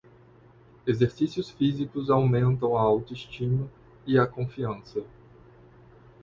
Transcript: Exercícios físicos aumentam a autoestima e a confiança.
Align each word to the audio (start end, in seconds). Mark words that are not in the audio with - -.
Exercícios 0.87 1.51
físicos 1.51 2.09
aumentam 2.09 2.75
a 2.75 2.81
autoestima 2.81 3.67
e 4.07 4.17
a 4.17 4.25
confiança. 4.25 5.03